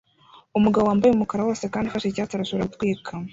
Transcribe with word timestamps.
Umugabo 0.57 0.85
wambaye 0.85 1.11
umukara 1.13 1.47
wose 1.47 1.63
kandi 1.73 1.85
ufashe 1.87 2.07
icyatsi 2.09 2.33
arashobora 2.35 2.67
gutwika 2.71 3.11